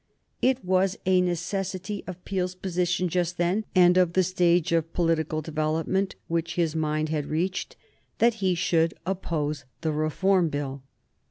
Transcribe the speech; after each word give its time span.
It 0.41 0.65
was 0.65 0.97
a 1.05 1.21
necessity 1.21 2.03
of 2.07 2.25
Peel's 2.25 2.55
position 2.55 3.07
just 3.07 3.37
then, 3.37 3.65
and 3.75 3.97
of 3.97 4.13
the 4.13 4.23
stage 4.23 4.71
of 4.71 4.91
political 4.93 5.43
development 5.43 6.15
which 6.27 6.55
his 6.55 6.75
mind 6.75 7.09
had 7.09 7.27
reached, 7.27 7.75
that 8.17 8.33
he 8.41 8.55
should 8.55 8.95
oppose 9.05 9.63
the 9.81 9.91
Reform 9.91 10.49
Bill. 10.49 10.81